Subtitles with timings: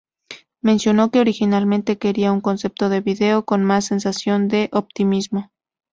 [0.63, 5.51] Mencionó que originalmente quería un concepto de video "con más sensación de optimismo".